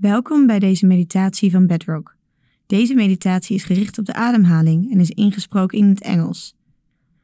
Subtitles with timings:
[0.00, 2.16] Welkom bij deze meditatie van Bedrock.
[2.66, 6.54] Deze meditatie is gericht op de ademhaling en is ingesproken in het Engels.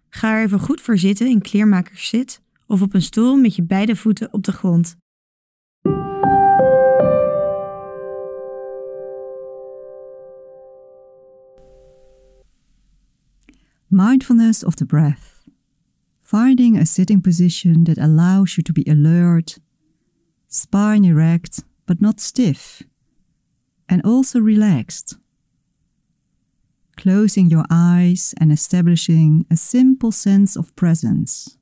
[0.08, 3.96] Ga er even goed voor zitten in kleermakerszit of op een stoel met je beide
[3.96, 4.96] voeten op de grond.
[13.86, 15.44] Mindfulness of the breath.
[16.20, 19.60] Finding a sitting position that allows you to be alert,
[20.46, 22.82] spine erect but not stiff,
[23.88, 25.16] and also relaxed.
[26.96, 31.58] Closing your eyes and establishing a simple sense of presence.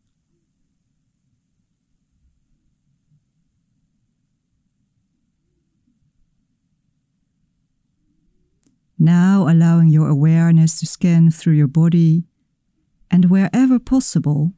[8.98, 12.22] Now allowing your awareness to scan through your body
[13.10, 14.52] and wherever possible,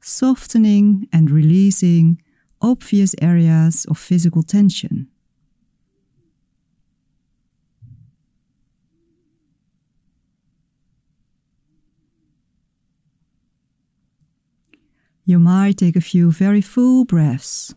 [0.00, 2.22] softening and releasing
[2.62, 5.08] obvious areas of physical tension.
[15.24, 17.74] You might take a few very full breaths.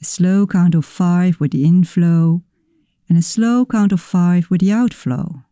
[0.00, 2.42] A slow count of five with the inflow
[3.08, 5.42] and a slow count of five with the outflow.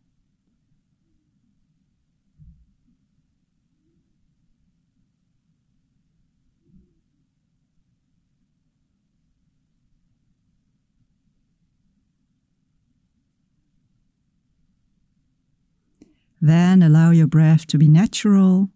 [16.41, 18.71] Then allow your breath to be natural,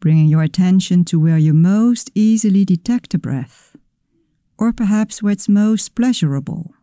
[0.00, 3.76] bringing your attention to where you most easily detect a breath,
[4.58, 6.74] or perhaps where it's most pleasurable.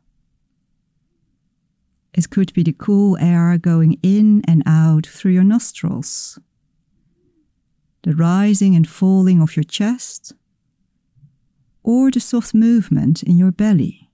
[2.14, 6.40] It could be the cool air going in and out through your nostrils,
[8.04, 10.34] the rising and falling of your chest,
[11.84, 14.09] or the soft movement in your belly.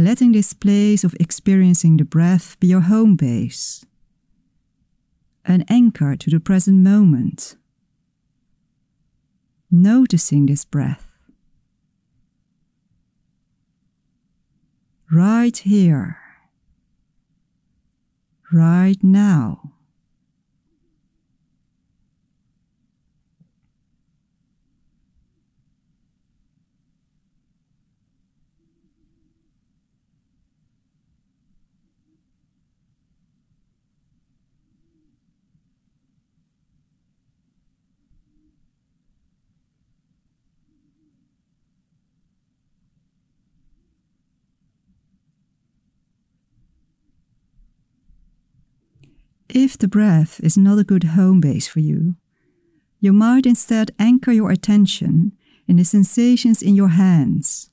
[0.00, 3.84] Letting this place of experiencing the breath be your home base,
[5.44, 7.56] an anchor to the present moment.
[9.70, 11.06] Noticing this breath.
[15.12, 16.18] Right here,
[18.52, 19.72] right now.
[49.52, 52.14] If the breath is not a good home base for you,
[53.00, 55.32] you might instead anchor your attention
[55.66, 57.68] in the sensations in your hands,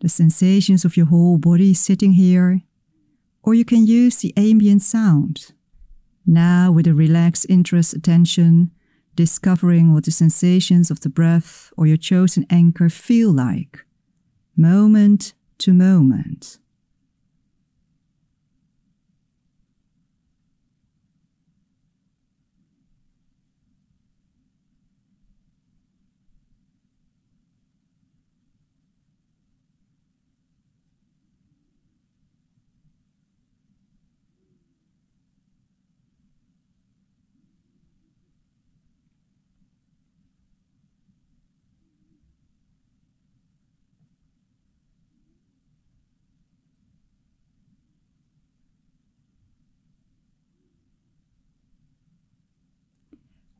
[0.00, 2.62] the sensations of your whole body sitting here,
[3.44, 5.52] or you can use the ambient sound.
[6.26, 8.72] Now, with a relaxed interest attention,
[9.14, 13.84] discovering what the sensations of the breath or your chosen anchor feel like,
[14.56, 16.58] moment to moment.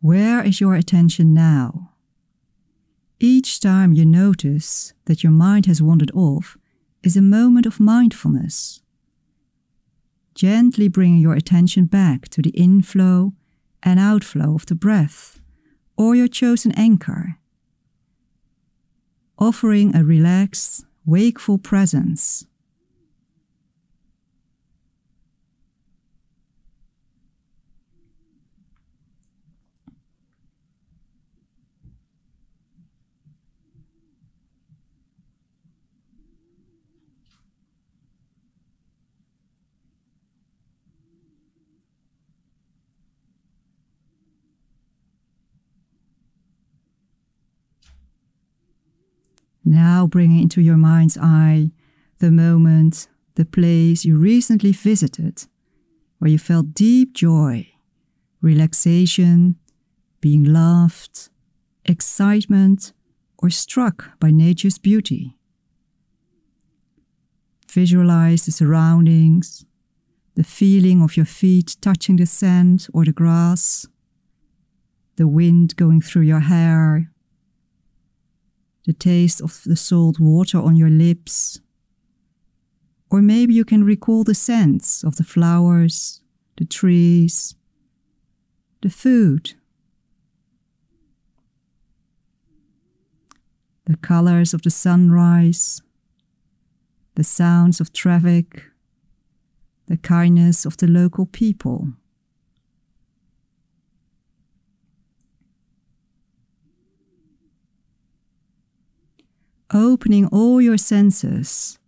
[0.02, 1.92] Where is your attention now?
[3.20, 6.58] Each time you notice that your mind has wandered off
[7.04, 8.82] is a moment of mindfulness.
[10.34, 13.32] Gently bringing your attention back to the inflow
[13.80, 15.40] and outflow of the breath
[15.96, 17.38] or your chosen anchor.
[19.38, 22.44] Offering a relaxed, wakeful presence.
[49.64, 51.70] Now bringing into your mind's eye
[52.18, 55.46] the moment, the place you recently visited,
[56.18, 57.68] where you felt deep joy,
[58.40, 59.56] relaxation,
[60.20, 61.30] being loved,
[61.84, 62.92] excitement,
[63.38, 65.36] or struck by nature's beauty.
[67.68, 69.64] Visualize the surroundings,
[70.34, 73.86] the feeling of your feet touching the sand or the grass,
[75.16, 77.11] the wind going through your hair,
[78.86, 81.60] the taste of the salt water on your lips.
[83.10, 86.20] Or maybe you can recall the scents of the flowers,
[86.56, 87.54] the trees,
[88.80, 89.52] the food,
[93.84, 95.82] the colors of the sunrise,
[97.14, 98.64] the sounds of traffic,
[99.86, 101.92] the kindness of the local people.
[109.74, 111.78] Opening all your senses,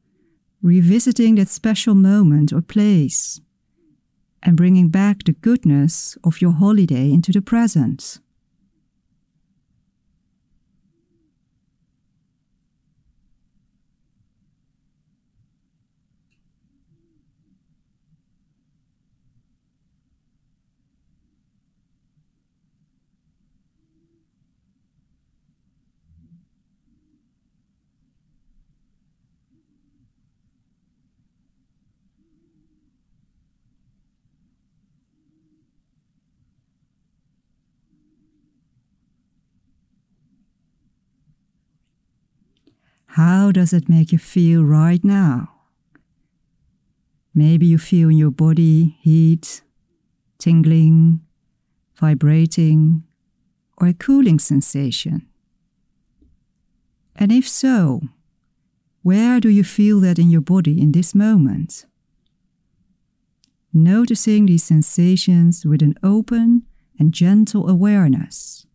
[0.62, 3.42] revisiting that special moment or place,
[4.42, 8.20] and bringing back the goodness of your holiday into the present.
[43.14, 45.48] How does it make you feel right now?
[47.32, 49.62] Maybe you feel in your body heat,
[50.38, 51.20] tingling,
[51.94, 53.04] vibrating,
[53.78, 55.28] or a cooling sensation.
[57.14, 58.02] And if so,
[59.02, 61.86] where do you feel that in your body in this moment?
[63.72, 66.64] Noticing these sensations with an open
[66.98, 68.66] and gentle awareness.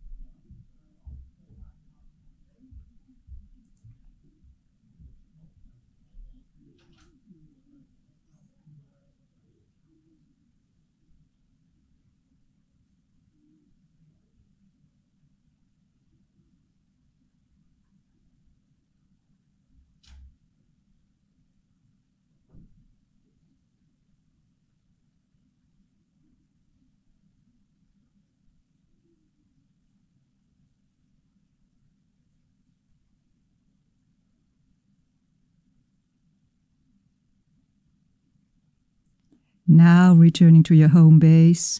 [39.71, 41.79] Now returning to your home base,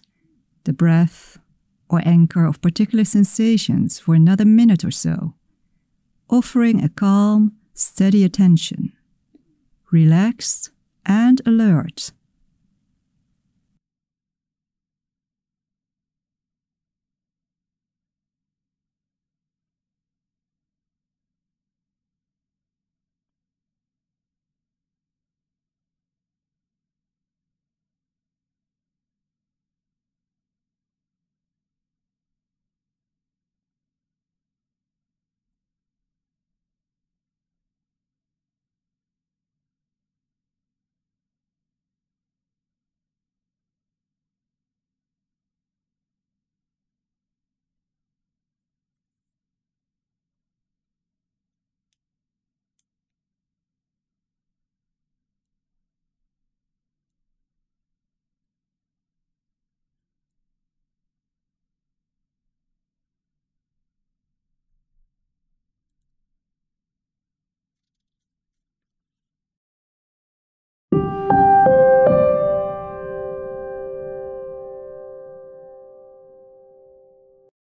[0.65, 1.39] the breath
[1.89, 5.33] or anchor of particular sensations for another minute or so,
[6.29, 8.93] offering a calm, steady attention,
[9.91, 10.69] relaxed
[11.03, 12.11] and alert.